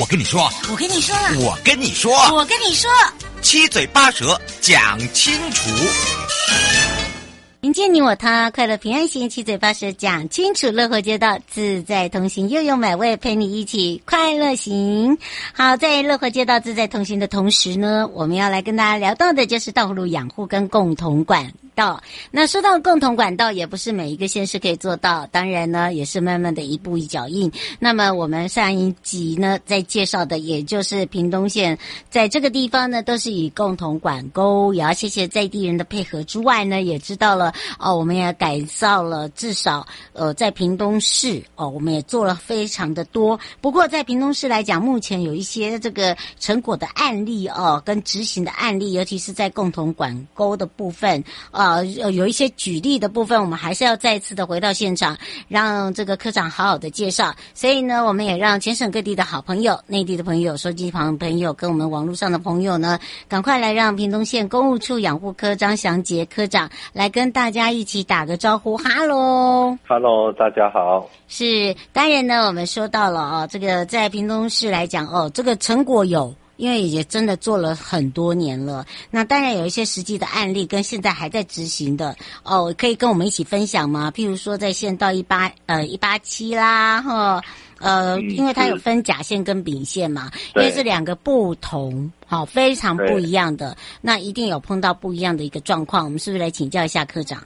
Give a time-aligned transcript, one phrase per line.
[0.00, 2.90] 我跟你说，我跟你说，我跟你说，我跟你说，
[3.42, 5.68] 七嘴八舌讲清楚。
[7.60, 15.18] 迎接你我他，快乐平安行，七嘴八舌讲清楚，乐活街道自在同行，又有美味陪你一起快乐行。
[15.52, 22.02] 好，在乐活街道自在同行的同时呢，我们要来跟大家聊到的就是道路养护跟共同管道。
[22.30, 27.50] 那说到共同管道，也不是每一个县市可以做到，当然呢，也是慢慢的一步一脚印。
[27.78, 31.78] 那么我们上一集呢，在介绍的也就是屏东县，
[32.10, 37.52] 在这个地方呢，都是以共同管沟，也要谢谢在地人的配合之外呢，也知道了。
[37.78, 43.40] 哦，我们也改造了，至少呃，在屏东市哦，我们也做了非常的多。
[43.62, 57.34] 不过在屏东市来讲，目前有一些这个成果的案例哦，跟执行的案例，尤其是在共同管沟的部分，呃，有一些举例的部分，我们还是要再次的回到现场，让这个科长好好的介绍。
[57.52, 62.96] 所以呢，我们也让全省各地的好朋友、内地的朋友、手机旁朋友跟我们网络上的朋友呢，
[63.28, 67.40] 赶快来让屏东县公务处养护科张祥杰科长来跟大。
[67.40, 71.08] 大家一起打个招呼，哈喽，哈喽，大家好。
[71.26, 78.86] 是，当然呢，我们说到了哦，这个在屏东市来讲哦，这个成果有，因为也真的做了很多年了。
[79.10, 84.12] 那当然有一些实际的案例跟现在还在执行的哦，可以跟我们一起分享吗？
[84.14, 87.42] 譬如说在线到一八呃一八七啦，哈。
[87.78, 96.04] 呃，因为它有分甲线跟丙线嘛，因为是两个不同，好，非常不一样的，那一定有碰到不一样的一个状况。
[96.04, 97.42] 我们是不是来请教一下科长？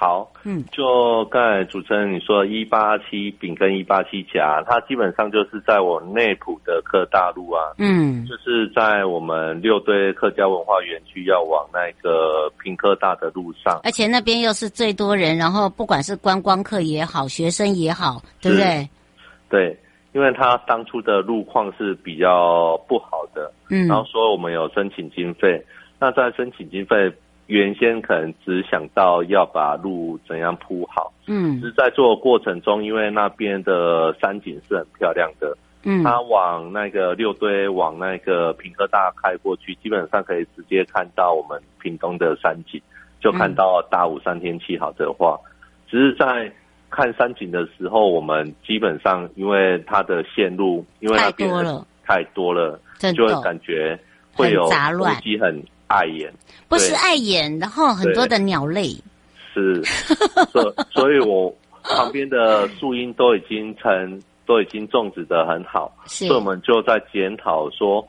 [0.00, 18.88] 好，嗯，就刚才主持人你说一八七丙跟一八七甲，它基本上就是在我内埔的科大路啊，嗯，就是在我们六堆客家文化园区要往那个屏科大的路上，而且那边又是最多人，然后不管是观光客也好，学生也好，对不对？
[19.50, 19.76] 对，
[20.12, 25.60] 因为他当初的路况是比较不好的，嗯，然后说我们有申请经费，
[25.98, 27.12] 那在申请经费
[27.48, 42.80] 原先可能只想到要把路怎样铺好，嗯，是在做过程中，因为那边的山景是很漂亮的，嗯，它往那个六堆往那个平科大开过去，基本上可以直接看到我们屏东的山景，
[43.20, 45.38] 就看到大武山天气好的话，
[45.90, 46.50] 只是在。
[46.90, 52.80] 看山景的时候，我们基本上因为它的线路，因为那边太多了，太多了，
[53.14, 54.00] 就会感觉
[54.32, 56.32] 会有杂乱，很碍眼。
[56.68, 58.94] 不是碍眼，然后很多的鸟类。
[59.52, 59.82] 是，
[60.52, 68.06] 所所以，我旁边的树荫都已经成，都已经种植的很好，所以我们就在检讨说，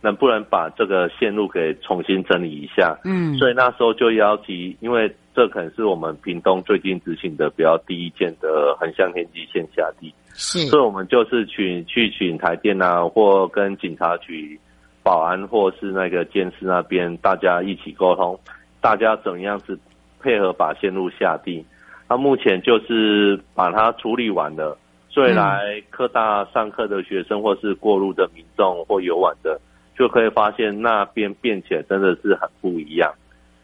[0.00, 2.98] 能不能把这个线路给重新整理一下。
[3.04, 5.14] 嗯，所以那时候就邀集，因为。
[5.34, 14.60] 这可能是我们屏东最近执行的比较第一件的横向天际线下地，是，所以我们就是去去请台电啊，或跟警察局、
[15.02, 18.38] 保安或是那个监视那边，大家一起沟通，
[18.80, 19.78] 大家怎样子
[20.20, 21.64] 配合把线路下地。
[22.08, 24.76] 那目前就是把它处理完了，
[25.08, 29.60] 所以来科大上课的学生或是过路的民众或游玩的，
[29.96, 33.12] 就可以发现那边变起来真的是很不一样。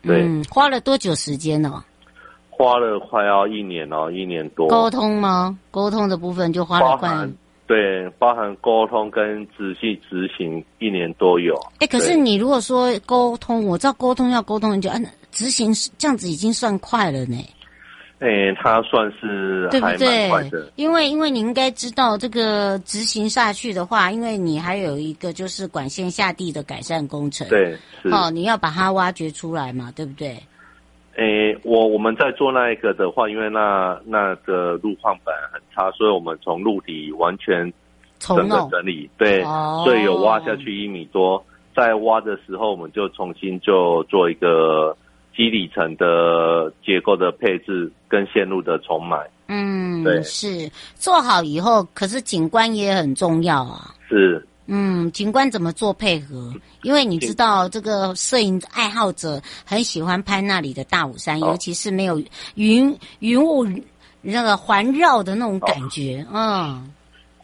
[0.02, 1.84] 对，嗯，花了多久时间呢？
[2.50, 4.66] 花了快要一年哦，一年多。
[4.68, 5.58] 沟通吗？
[5.70, 7.28] 沟通的部分就花了快。
[7.68, 11.54] 对，包含沟通跟仔细执行一年多有。
[11.78, 17.36] 哎，可是你如果说沟通，我知道沟通要沟通很久，按执行这样子已经算快了呢。
[18.20, 20.72] 哎，他算是还蛮快的，对不对？
[20.74, 30.36] 因为因为你应该知道，这个执行下去的话，因为你还有一个就是管线下地的改善工程，对，是哦，你要把它挖掘出来嘛，对不对？
[31.18, 37.72] 诶，我我们在做那一个的话，因为那那个路况本来很差，所以我们从路底完全
[38.18, 41.44] 整个整理，对，哦、所以有挖下去一米多，
[41.76, 44.96] 在挖的时候，我们就重新就做一个。
[45.36, 49.16] 基底层的结构的配置跟线路的重买，
[49.46, 53.94] 嗯，对，是做好以后，可是景观也很重要啊。
[54.08, 56.52] 是，嗯，景观怎么做配合？
[56.82, 62.22] 因为你知道，这个摄影爱好者很喜欢拍那里的大武山，尤其是没有
[62.54, 63.66] 云云雾
[64.20, 66.92] 那个环绕的那种感觉，嗯。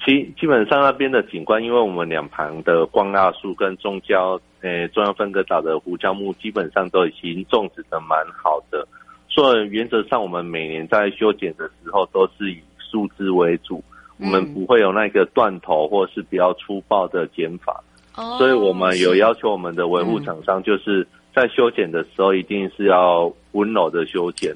[0.05, 8.87] 基基本上那边的景观，因为我们两旁的光蜡树跟中焦，呃，中央分割岛的胡椒木，基本上都已经种植的蛮好的，
[9.31, 13.83] 所以原则上我们每年在修剪的时候都是以树枝为主，
[14.25, 17.85] 我们不会有那个断头或是比较粗暴的剪法，
[18.17, 24.55] 哦，所以我们有要求我们的维护厂商，就是在修剪的时候一定是要温柔的修剪。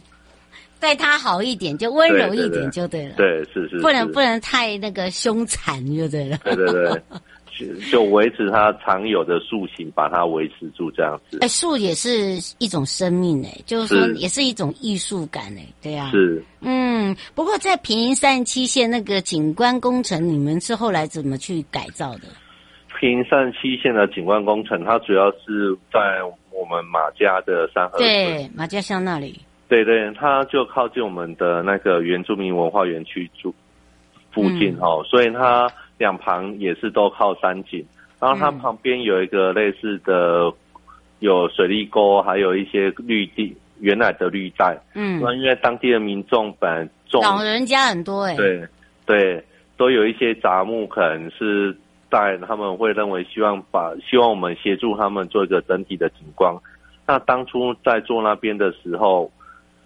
[0.81, 3.15] 对他好一点，就温柔一点就对了。
[3.17, 6.39] 对，是，是，不能不能太那个凶残就对了。
[6.45, 7.03] 对对对，
[7.91, 11.39] 就维持它常有的树形，把它维持住这样子。
[11.41, 16.11] 哎，树也是一种生命哎，就是说也是一种艺术感哎，对呀、啊。
[16.11, 16.43] 是。
[16.61, 22.23] 嗯，不过在平林三七线那个景观工程，你们是后来怎么去改造的？
[23.01, 26.01] 平林三七线的景观工程，它主要是在
[26.51, 29.41] 我们马家的山河对马家乡那里。
[29.69, 33.55] 对对，它就靠近我们的那个原住民文化园区住
[34.33, 37.85] 附近哦，嗯、所以它两旁也是都靠山景，
[38.19, 40.53] 然后它旁边有一个类似的
[41.19, 44.79] 有水利沟，还有一些绿地，原来的绿带。
[44.95, 46.89] 嗯，那因为当地的民众本
[47.23, 48.67] 老人家很多哎，对
[49.05, 49.45] 对，
[49.77, 51.77] 都有一些杂木，可能是
[52.11, 56.55] 在他们会认为希望把希望我们协助他们做一个整体的景观。
[57.07, 59.31] 那当初在做那边的时候。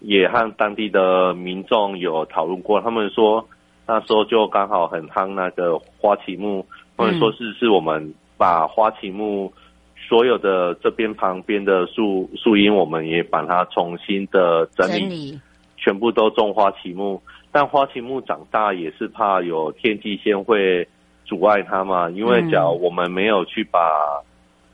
[0.05, 3.47] 也和当地的民众有讨论过，他们说
[3.87, 6.65] 那时候就刚好很夯那个花旗木，
[6.95, 9.51] 或者说是是我们把花旗木
[9.95, 15.41] 所有的这边旁边的树树荫，我们也把它重新的整理，整理
[15.77, 17.21] 全部都种花旗木。
[17.51, 20.87] 但花旗木长大也是怕有天际线会
[21.25, 23.79] 阻碍它嘛，因为假如我们没有去把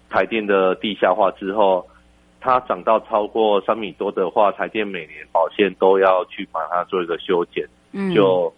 [0.09, 1.85] 台电的地下化之后。
[2.41, 7.67] 它长到超过三米多的话，台电每年保线都要去把它做一个修剪。
[7.91, 8.53] 嗯，就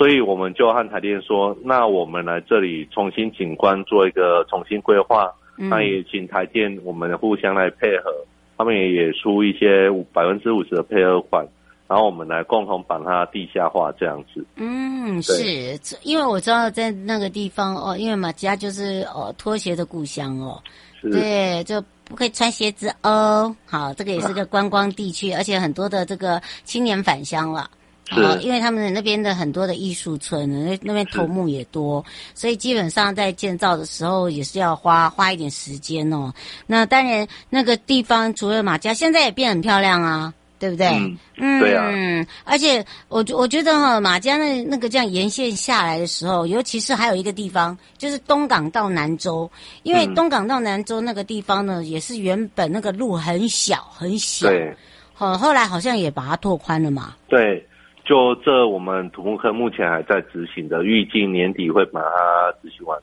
[0.00, 5.30] 所以我们就和台电说，那我们来这里重新景观做一个重新规划。
[5.58, 8.10] 嗯，那也请台电我们互相来配合，
[8.56, 11.46] 他们也也出一些百分之五十的配合款，
[11.86, 14.42] 然后我们来共同把它地下化这样子。
[14.56, 20.58] 嗯，是因为我知道在那个地方哦，因为马家就是哦拖鞋的故乡哦，
[20.98, 21.84] 是对就。
[22.10, 27.70] 不可以穿鞋子哦，好，这个也是个观光地区， 而且很多的这个青年返乡了，
[28.10, 32.04] 是，因为他们那边的很多的艺术村，那那边头目也多，
[32.34, 36.32] 所以基本上在建造的时候也是要花花一点时间哦。
[36.66, 40.34] 那当然，那个地方除了马家，现在也变很漂亮啊。
[40.60, 40.88] 对不对？
[40.88, 42.26] 嗯，嗯对啊。
[42.44, 49.50] 而且我我觉得哈，马家那那个这样沿线下来的时候，尤其是还有一个地方，就是东港到南州，
[49.84, 54.76] 因为东港到南州那个地方呢，也是原本那个路很小很小，对。
[55.14, 57.14] 后后来好像也把它拓宽了嘛。
[57.26, 57.66] 对，
[58.10, 62.98] 就这我们土木科目前还在执行的，预计年底会把它执行完。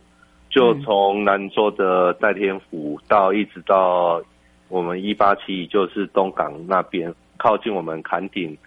[0.50, 4.22] 就从南州的代天府到一直到
[4.68, 7.16] 我们一八七，就是东港那边。
[7.38, 8.58] 靠近我们坎顶，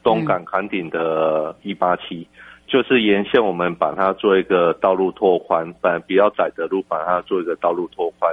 [0.00, 2.24] 东港坎顶的一八七，
[2.68, 8.32] 就是沿线我们把它做一个道路拓宽，把比较窄的路把它做一个道路拓宽，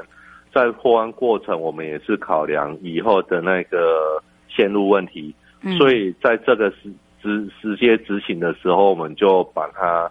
[0.54, 5.34] 在拓宽过程我们也是考量以后的那个线路问题，
[5.80, 6.94] 所以在这个时
[7.28, 10.10] 直直接执行的时候，我们就把它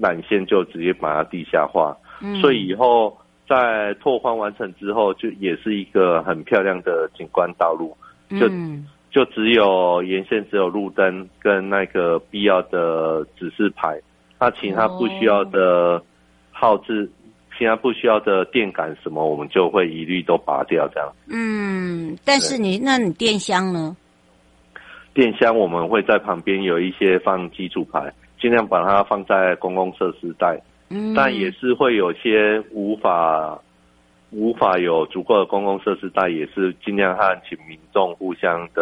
[0.00, 1.96] 缆线就直接把它地下化，
[2.40, 3.16] 所以以后
[3.48, 7.96] 在拓宽完成之后，就也是一个很漂亮的景观道路，
[8.40, 8.50] 就。
[9.10, 13.98] 就只有沿线只有路灯跟那个必要的指示牌，
[14.38, 16.00] 那其他不需要的
[16.52, 17.08] 号志，哦、
[17.56, 21.10] 其他不需要的电杆什么，我们就会一律都拔掉这样。
[21.26, 23.96] 嗯，但是你那你电箱呢？
[25.18, 28.08] 电箱我们会在旁边有一些放基础牌，
[28.40, 30.56] 尽量把它放在公共设施带。
[30.90, 33.60] 嗯，但也是会有些无法
[34.30, 38.80] 无法有足够的公共设施带，也是尽量和请民众互相的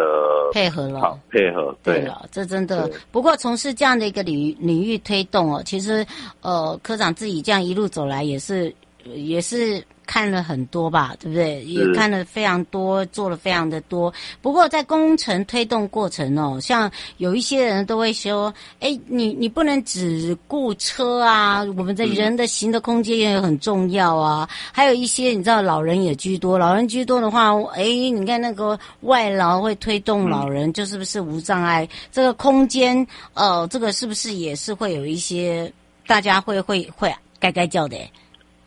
[0.53, 1.75] 配合了，好配合。
[1.81, 2.87] 对，对了，这真的。
[3.11, 6.05] 不过从事这样的一个领域领域推动哦，其实
[6.43, 8.71] 呃，科长自己这样一路走来也是
[9.05, 9.83] 也是。
[10.07, 11.63] 看了很多吧，对不对？
[11.65, 14.11] 也看了非常多，做了非常的多。
[14.41, 24.47] 不过在工程推动过程哦，像有一些人都会说：“哎，你你不能只顾车啊，我们的人的行的空间也很重要啊。
[24.49, 31.83] 嗯”还有一些你知道，老人也居多，老人居多的话，哎，你看那个外劳会推动老人，就是不是无障碍？
[31.85, 35.71] 嗯、这个空间，呃，这个是不是也是会有一些
[36.07, 37.97] 大家会会会该该叫的？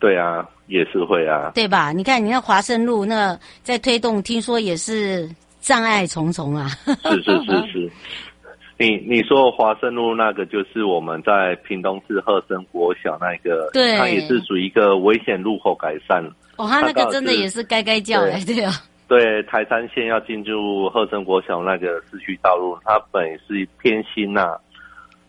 [0.01, 0.45] 对啊。
[0.67, 1.91] 也是会啊，对吧？
[1.91, 5.29] 你看，你看华盛路那在推动，听说也是
[5.59, 6.69] 障碍重重啊。
[6.85, 7.91] 是是是是，
[8.79, 16.23] 你你说华盛路那个就是我们在屏东市鹤生国小那个，对，它也是属于一个危险路口改善。
[16.55, 18.71] 哦，它那个真的也是该该叫哎，对啊。
[19.09, 24.57] 对，台山线要进入鹤生国小那个市区道路，它本是偏心呐、啊，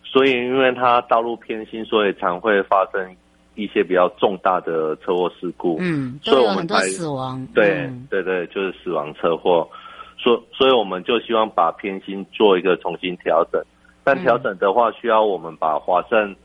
[0.05, 3.13] 所以因为它道路偏心，所以常会发生。
[3.55, 9.69] 一些比较重大的车祸事故，嗯，都有很多死亡，对、嗯、对对，就是死亡车祸，
[10.17, 13.61] 所所以我们就希望把偏心做一个重新调整，
[14.03, 16.35] 但调整的话，需要我们把华盛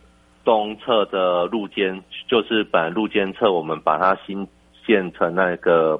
[0.45, 4.47] 东侧的路肩，就是本来路肩侧，我们把它新
[4.87, 5.99] 建成那个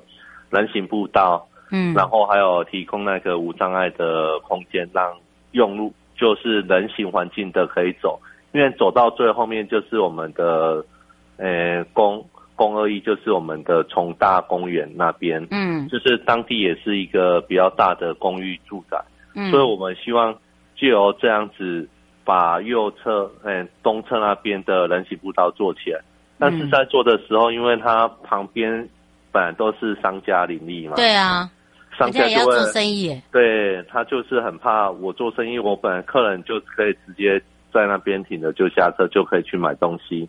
[0.50, 5.17] 人行步道，嗯，然后还有提供那个无障碍的空间，让
[5.53, 8.21] 用路就是人行环境的可以走，
[8.53, 10.85] 因为走到最后面就是我们的。
[11.38, 19.00] 呃，公公二一就是我们的重大公园那边，嗯，就是当地也是一个比较大的公寓住宅，
[19.35, 20.37] 嗯，所以我们希望
[20.76, 21.88] 借由这样子
[22.25, 26.00] 把右侧，呃，东侧那边的人行步道做起来。
[26.40, 28.88] 但是在做的时候，因为它旁边
[29.33, 31.50] 本来都是商家林立嘛，对啊，
[31.99, 37.40] 商家就会做生意，对，他就是很怕我做生意，我本来客人就可以直接
[37.73, 40.28] 在那边停着就下车就可以去买东西。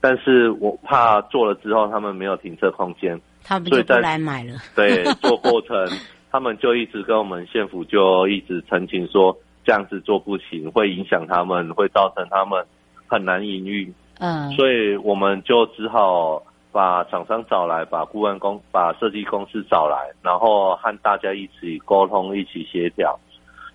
[0.00, 4.52] 但是我怕做了之后他们没有停车空间，他们就不来买了。
[4.76, 5.76] 对，做过程
[6.30, 12.64] 他们就一直跟我们县府就一直澄清说这样子做不行，会影响他们，会造成他们
[13.06, 13.92] 很难营运。
[14.20, 23.18] 嗯，所以我们就只好把厂商找来，把顾问公，把设计公司找来，然后和大家一起沟通，一起协调，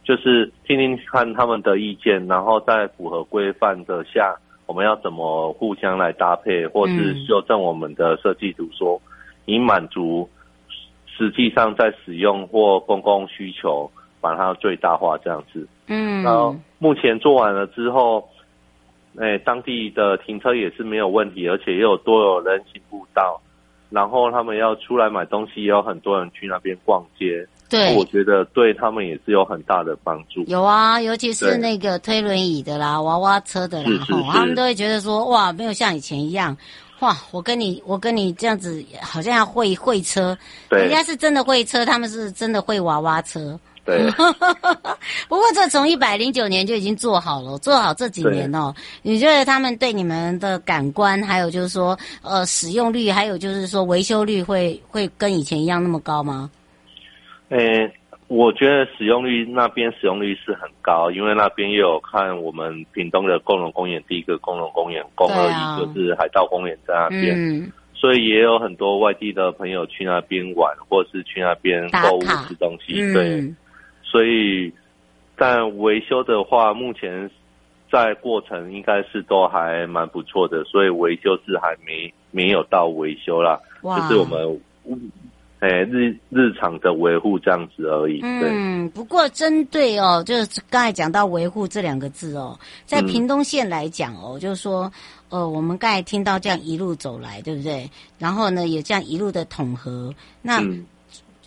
[0.06, 4.34] 就是听听看他们的意见，然后在符合规范的下。
[4.66, 9.02] 我们要怎么互相来搭配，或是修正我们的设计图，说
[9.46, 10.30] 以满足
[11.06, 13.92] 实际上在使用或公共需求，
[14.22, 15.68] 把它最大化这样子。
[15.88, 18.30] 嗯，然后目前做完了之后，
[19.18, 23.42] 哎，当地的停车也是没有问题，而且也有多有人行步道，
[23.90, 27.46] 然后他们要出来买东西，也有很多人去那边逛街。
[27.70, 30.44] 对，我觉得对他们也是有很大的帮助。
[30.48, 33.90] 有啊，尤其是那个推轮椅的啦、娃娃车的啦，
[34.32, 36.56] 他们都会觉得说，哇，没有像以前一样，
[37.00, 40.38] 哇，我跟你，我跟你这样子，好像要会会车，
[40.70, 43.60] 对，人家是真的会车，他们是真的会娃娃车。
[43.84, 44.10] 对。
[45.28, 56.50] 不过这从一百零九年就已经做好了，做好这几年哦，你觉得他们对你们的感官，还有就是说，呃，使用率，还有就是说维修率会会跟以前一样那么高吗？
[57.54, 57.94] 诶、欸，
[58.30, 73.56] 我觉得使用率那边使用率是很高，因为那边也有看我们屏东的共荣公园，第一个共荣公园，公二一就是海盗公园在那边，嗯，所以也有很多外地的朋友去那边玩，或是去那边购物吃东西，对，嗯，
[74.02, 74.74] 所以
[75.36, 77.30] 但维修的话，目前
[77.92, 84.60] 在过程应该是都还蛮不错的，所以维修是还没没有到维修啦，就是我们。
[85.64, 88.20] 哎，日日常的维护这样子而已。
[88.22, 94.92] 嗯，不过针对哦，就是刚才讲到维护这两个字哦，在屏东县来讲哦，嗯、就是说，
[95.30, 97.90] 呃，我们刚才听到这样一路走来，对不对？
[98.20, 100.14] 然后呢，也这样一路的统合。
[100.42, 100.86] 那、嗯、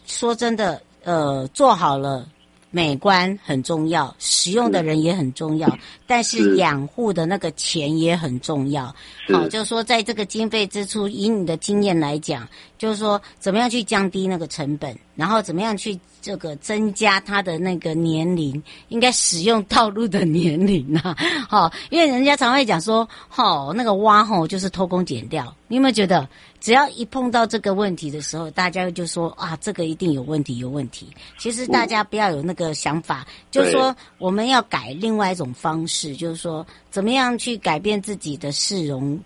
[0.06, 2.26] 说真的，呃，做好了。
[2.76, 8.94] 美观很重要，使用的人也很重要，但是养护的那个钱也很重要。
[9.32, 21.16] 好，就是说在这个经费支出，以你的经验来讲，就是说怎么样去降低那个成本，然后怎么样去这个增加它的那个年龄，应该使用道路的年龄啊。
[21.48, 26.28] 好，因为人家常会讲说，好，那个挖吼就是偷工减料，你有没有觉得？
[26.58, 31.06] 只要一碰到这个问题的时候，大家就说啊，这个一定有问题，有问题。
[31.38, 39.16] 其实大家不要有那个想法，就是说我们要改另外一种方式，就是说怎么样去改变自己的市容，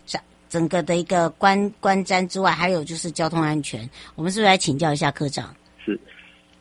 [0.50, 5.54] 整个的一个观观瞻之外，还有就是交通安全，我们是不是来请教一下科长？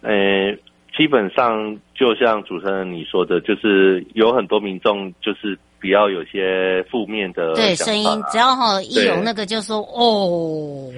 [0.01, 0.57] 是，呃，
[0.97, 5.57] 基本上就像主持人你说的，就是有很多民众就是。
[5.81, 10.91] 比较有些负面的、啊、对声音，只要哈一有那个就说哦，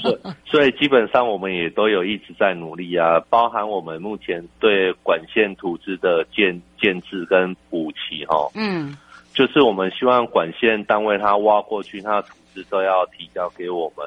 [0.00, 8.96] 所所以基本上我们也都有一直在努力啊，包含我们目前对管线图纸的建建制跟补齐哈，嗯，
[9.34, 14.06] 就是我们希望管线单位他挖过去，他的图纸都要提交给我们，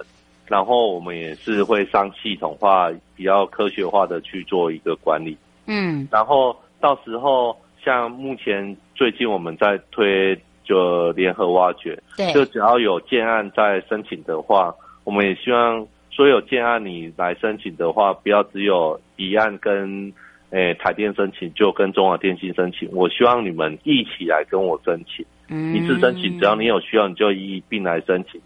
[0.52, 7.58] 然后我们也是会上系统化、比较科学化的去做一个管理，嗯，然后到时候。
[7.84, 14.72] 像目前最近我们在推就联合挖掘，对，就只要有建案在申请的话，
[15.04, 20.14] 我们也希望所有建案你来申请的话，不要只有一案跟
[20.52, 22.88] 诶、欸、台电申请，就跟中华电信申请。
[22.92, 28.40] 我希望你们一起来跟我申请，嗯，一次申请，只要你有需要，你就一并来申请。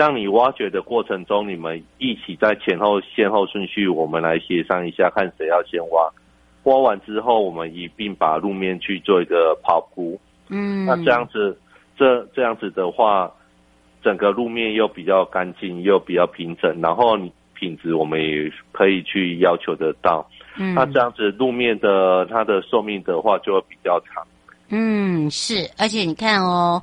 [0.00, 6.10] 像你挖掘的过程中，你们一起在前后先后顺序，我们来协商一下，看谁要先挖。
[6.62, 10.18] 挖完之后，我们一并把路面去做一个刨铺。
[10.48, 11.54] 嗯，那这样子，
[11.98, 13.30] 这这样子的话，
[14.02, 20.26] 整个路面又比较干净，又比较平整，然后你品质我们也可以去要求得到。
[20.56, 24.26] 嗯，那这样子路面的它的寿命的话就会比较长。
[24.70, 26.80] 嗯，是，而且你看哦。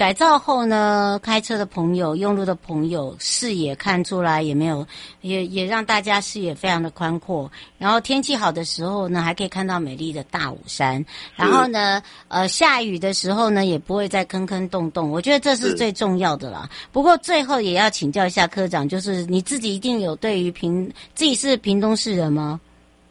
[0.00, 4.86] 改造后呢，开车的朋友、用路的朋友视野看出来也没有，
[5.20, 7.52] 也也让大家视野非常的宽阔。
[7.76, 11.04] 然后天气好的时候呢，还可以看到美丽的大武山。
[11.36, 15.10] 然后呢，呃，下雨的时候呢，也不会再坑坑洞洞。
[15.10, 16.66] 我觉得这是最重要的啦。
[16.90, 22.58] 不过最后也要请教一下科长，就是你自己一定有对于平自己是屏东市人吗？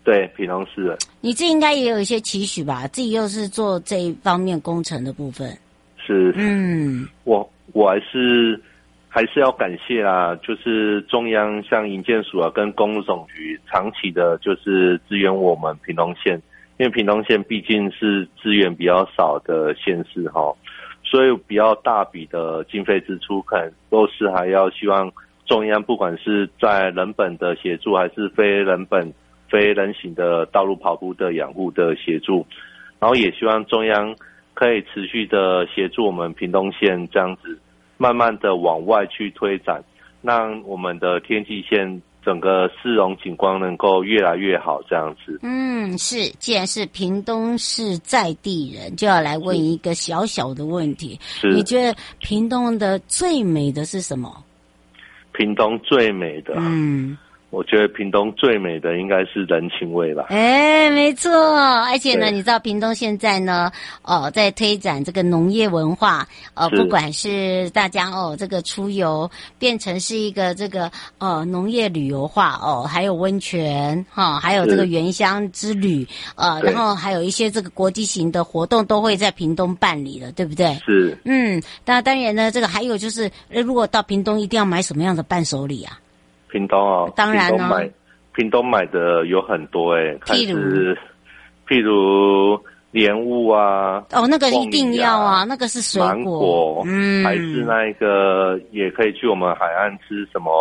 [0.03, 0.97] 对，屏东市人。
[1.21, 2.87] 你自己应该也有一些期许吧？
[2.87, 5.55] 自己又是做这一方面工程的部分。
[6.09, 8.59] 是，嗯，我我还是
[9.07, 16.41] 还是要感谢啊，就是中央像营建署啊，跟公路总局长期的，就是支援我们屏东县，
[16.77, 20.51] 因为屏东县毕竟是资源比较少的县市哈，
[21.03, 25.11] 所以比较大笔的经费支出，可能都是还要希望
[25.45, 29.13] 中央不管是在人本的协助，还是非人本、
[29.47, 32.47] 非人行的道路跑步的养护的协助，
[32.99, 34.15] 然后也希望中央。
[34.59, 37.57] 可以持续的协助我们屏东县这样子，
[37.95, 39.81] 慢慢的往外去推展，
[40.21, 45.39] 让我们的天际线整个市容景观能够越来越好，这样子。
[45.43, 54.43] 嗯，是，既然是屏东市在地人，就要来问一个小小的问题：是你觉得屏东的最美的是什么？
[55.31, 57.17] 屏东最美的，嗯。
[57.51, 60.27] 我觉得屏东最美的应该是人情味吧。
[60.29, 63.71] 哎，没错，而且呢，你知道屏东现在呢，
[64.03, 80.77] 哦，在推展这个农业文化，呃，不管是大家哦，这个出游变成是一个这个呃农业旅游化哦，还有温泉哈、哦，还有这个原乡之旅，呃，然后还有一些这个国际型的活动都会在屏东办理的，对不对？
[80.85, 81.17] 是。
[81.25, 85.99] 嗯，那当然呢，这个还有就是，如果到屏东一定要买什么样的伴手礼啊？
[86.51, 87.89] 屏东啊，当然了，买
[88.33, 90.95] 屏东买的有很多哎、欸，譬如。
[91.67, 92.59] 譬如
[92.89, 100.51] 莲雾啊，哦，那个一定要啊，那个是水果，芒果，嗯，还是那个也可以去我们海岸吃什么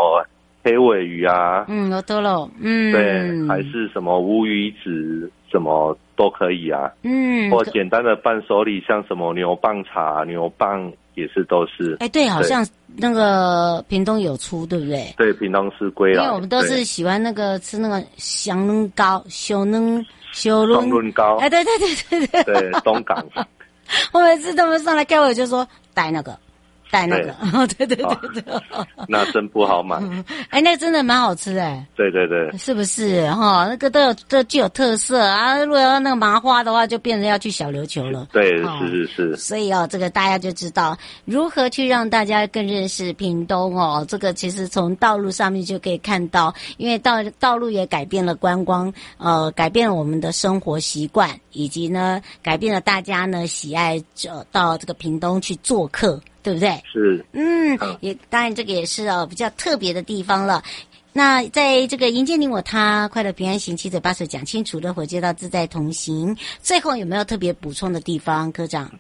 [0.62, 10.92] 黑尾鱼啊，嗯，有多了，嗯，对，还是什么乌鱼子，什么都可以啊，嗯，或简单的伴手礼，像什么牛蒡茶、牛蒡。
[11.18, 15.12] 也是都是，哎，对，好像那个屏东有出，对不对？
[15.16, 16.22] 对，屏东是归了。
[16.22, 21.37] 因为我们都是喜欢那个吃那个香嫩糕、小嫩、小嫩糕。
[21.38, 22.44] 哎，对对对对对。
[22.44, 23.26] 对，东港。
[24.12, 26.38] 我每次他们上来开会就说带那个。
[26.90, 27.35] 带那个，
[27.77, 28.44] 对 对对对，
[29.09, 29.96] 那真不好买。
[30.51, 31.87] 哎，那真的蛮好吃哎。
[31.96, 33.66] 对对对，是不是哈？
[33.68, 35.59] 那个都有都具有特色啊。
[35.64, 38.29] 如果要那个麻花的话，就变成要去小琉球了。
[38.33, 39.37] 对，是是是。
[39.37, 44.05] 所以哦，这个大家就知道如何去让大家更认识屏东哦。
[44.09, 56.21] 这个其实从道路上面就可以看到，因为道道路也改变了观光，呃，改变了我们的生活习惯，以及呢，改变了大家呢喜爱这到这个屏东去做客。
[56.40, 56.71] 对不对？
[56.90, 60.62] 是，嗯，也当然这个也是哦比较特别的地方了。
[61.12, 66.35] 那在这个迎接你我他，快乐平安行，七嘴八舌讲清楚，乐活街道自在同行。
[66.61, 68.90] 最后有没有特别补充的地方，科长？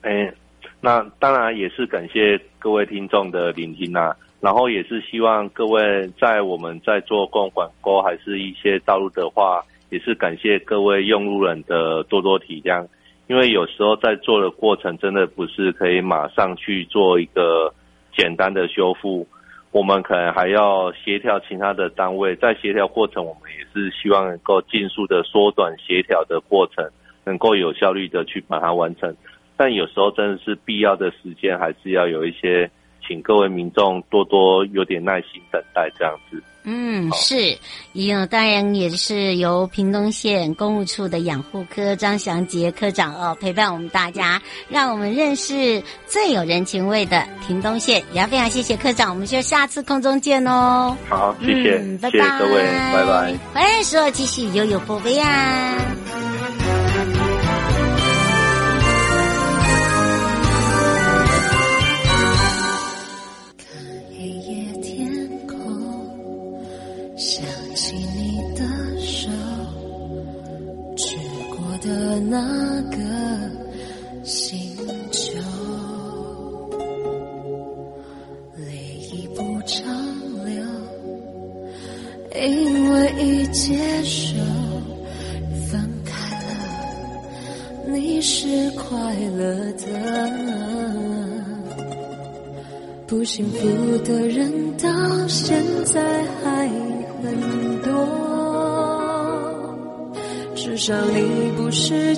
[0.00, 0.32] 哎，
[0.80, 12.88] 那当然也是感谢各位听众的聆听啊，然后也是希望各位在我们在做公共广播还是一些道路的话，也是感谢各位用路人的多多体谅。
[13.28, 17.72] 因为有时候在做的过程，真的不是可以马上去做一个
[18.16, 19.26] 简单的修复，
[19.70, 26.84] 我们可能还要协调其他的单位，在协调过程，我们也是希望能够尽速的缩短协调的过程，
[27.24, 29.14] 能够有效率的去把它完成。
[29.56, 32.70] 但有时候真的是必要的时间，还是要有一些，
[33.06, 36.42] 请各位民众多多有点耐心等待这样子。
[36.64, 37.58] 嗯，是，
[37.92, 48.02] 有当然也是由屏东县公务处的养护科张祥杰科长哦陪伴我们大家，让我们认识最有人情味的屏东县。
[48.12, 50.96] 也要非常谢谢科长，我们就下次空中见哦。
[51.08, 53.34] 好，谢谢，嗯、拜拜谢谢各位，拜拜。
[53.54, 55.91] 回来的时候继续悠悠宝贝呀。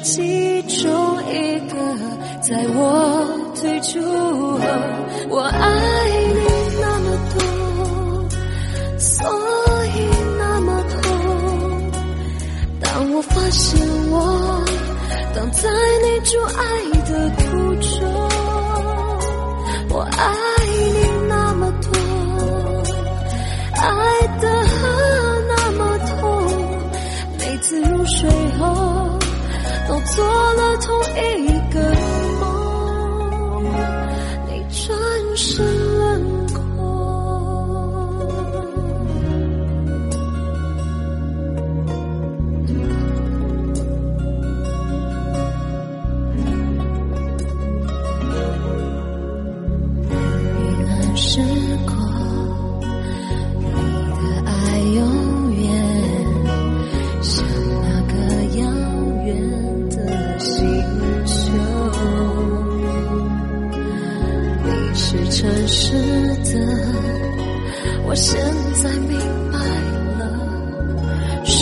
[0.05, 0.93] 其中
[1.33, 1.75] 一个，
[2.43, 4.61] 在我退出后，
[5.31, 5.59] 我爱
[6.29, 6.45] 你
[6.79, 7.41] 那么多，
[8.99, 9.27] 所
[9.87, 9.97] 以
[10.39, 11.01] 那么痛。
[12.83, 14.63] 当我发现我
[15.35, 15.71] 挡在
[16.03, 16.61] 你阻爱
[17.09, 18.05] 的途中，
[19.89, 20.23] 我爱
[29.87, 30.99] 都做了同
[31.39, 31.94] 一个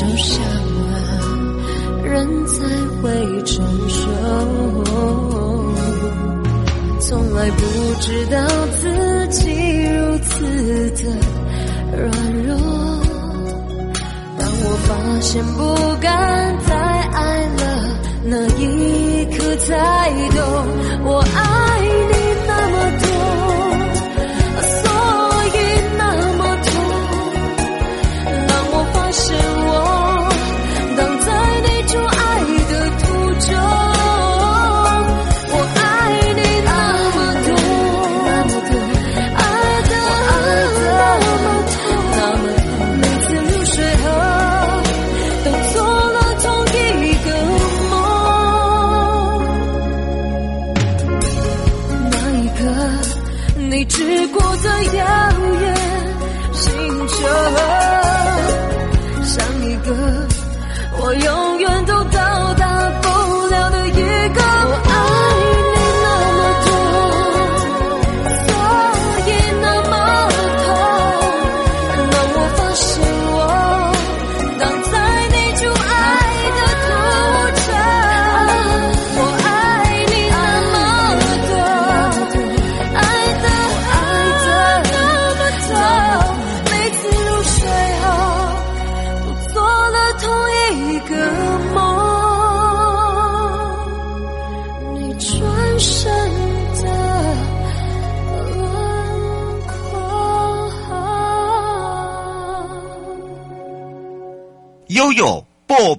[0.02, 0.92] 受伤了
[2.02, 2.64] 人才
[3.00, 4.00] 会承受
[7.00, 7.62] 从来不
[8.00, 8.38] 知道
[8.76, 11.04] 自己如此的
[11.96, 12.10] 软
[12.42, 12.56] 弱。
[14.38, 15.60] 当我发现不
[16.00, 17.62] 敢再爱了
[18.24, 20.44] 那一刻才懂
[21.04, 21.71] 我爱。
[60.98, 61.51] 我有。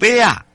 [0.03, 0.45] 宝贝啊！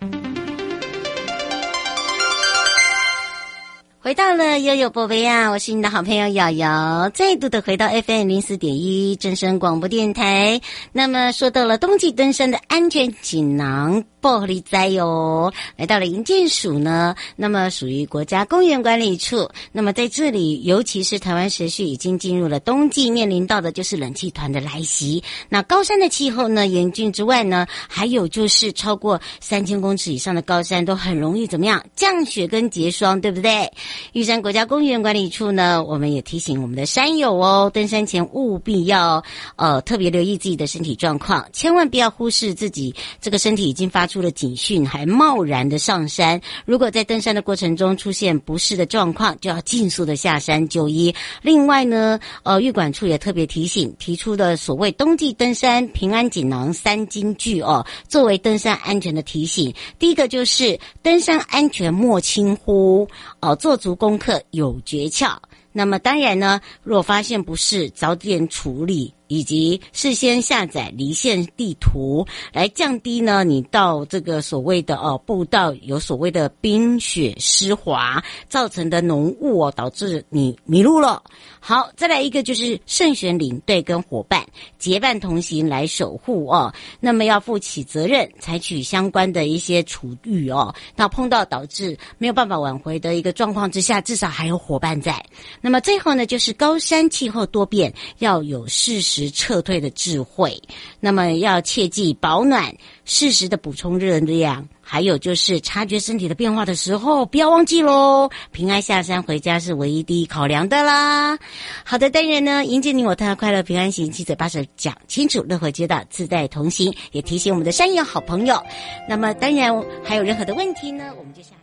[3.99, 5.49] 回到了悠悠宝贝啊！
[5.49, 10.61] 我是你的好朋友瑶瑶，再度的回到 FM 零四点一正声广播电台。
[10.93, 14.05] 那么说到了冬季登山的安全锦囊。
[14.21, 19.49] 玻璃灾哟，来到了营建署呢，那么属于国家公园管理处。
[19.73, 25.23] 那么在这里，尤其是台湾时序已经进入了冬季，面临到的就是冷气团的来袭。
[25.49, 33.71] 那高山的气候呢，严峻之外呢，还有就是超过三千公尺以上的高山都很容易怎么样降雪跟结霜，对不对？
[34.13, 39.23] 玉山国家公园管理处呢，我们也提醒我们的山友哦，登山前务必要
[39.57, 46.41] 呃特别留意自己的身体状况，千万不要忽视自己这个身体已经发出了警讯，还贸然的上山。
[46.65, 51.15] 如果在登山的过程中出现不适的状况，就要尽速的下山就医。
[51.43, 59.73] 另外呢，呃，玉管处也特别提醒，提出的所谓冬季登山平安锦囊三金句哦，作为登山安全的提醒。
[59.99, 63.07] 第一个就是登山安全莫轻忽
[63.41, 65.37] 哦，做足功课有诀窍。
[65.71, 69.13] 那么当然呢，若发现不适，早点处理。
[69.29, 81.23] 以及事先下载离线地图，来降低呢你到这个所谓的哦步道有所谓的冰雪湿滑造成的浓雾哦，导致你迷路了。
[81.61, 84.45] 好，再来一个就是慎选领队跟伙伴
[84.79, 86.73] 结伴同行来守护哦。
[86.99, 90.75] 那么要负起责任，采取相关的一些处遇哦。
[90.97, 95.23] 那碰到导致没有办法挽回的一个状况之下，至少还有伙伴在。
[95.61, 99.29] 那么最后呢，就是高山气候多变，要有适时时。
[99.39, 100.61] 撤退的智慧，
[100.99, 108.29] 那么要切记保暖，适时的补充热量，还有就是察觉身体的变化的时候，不要忘记喽。
[108.51, 111.39] 平安下山回家是唯一第一考量的啦。
[111.85, 118.61] 好的，当然呢，迎接你我他，快乐平安行，七嘴八舌讲清楚，乐活街道自在同行，也提醒我们的山友好朋友。
[119.09, 121.58] 那么当然还有任何的问题呢，我们就下。